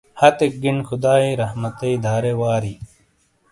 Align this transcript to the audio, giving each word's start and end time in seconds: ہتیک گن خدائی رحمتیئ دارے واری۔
ہتیک 0.19 0.53
گن 0.63 0.77
خدائی 0.87 1.29
رحمتیئ 1.41 1.95
دارے 2.03 2.33
واری۔ 2.39 2.75